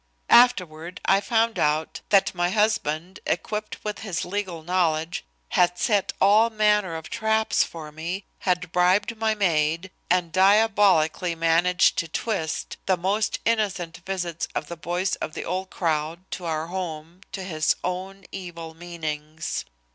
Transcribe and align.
"Afterward 0.31 0.99
I 1.05 1.21
found 1.21 1.59
out 1.59 2.01
that 2.09 2.33
my 2.33 2.49
husband, 2.49 3.19
equipped 3.27 3.83
with 3.83 3.99
his 3.99 4.25
legal 4.25 4.63
knowledge, 4.63 5.23
had 5.49 5.77
set 5.77 6.11
all 6.19 6.49
manner 6.49 6.95
of 6.95 7.11
traps 7.11 7.63
for 7.63 7.91
me, 7.91 8.25
had 8.39 8.71
bribed 8.71 9.15
my 9.15 9.35
maid, 9.35 9.91
and 10.09 10.31
diabolically 10.31 11.35
managed 11.35 11.99
to 11.99 12.07
twist 12.07 12.77
the 12.87 12.97
most 12.97 13.37
innocent 13.45 13.97
visits 14.03 14.47
of 14.55 14.69
the 14.69 14.75
boys 14.75 15.17
of 15.17 15.35
the 15.35 15.45
old 15.45 15.69
crowd 15.69 16.21
to 16.31 16.45
our 16.45 16.65
home 16.65 17.21
to 17.33 17.43
his 17.43 17.75
own 17.83 18.25
evil 18.31 18.73
meanings. 18.73 19.65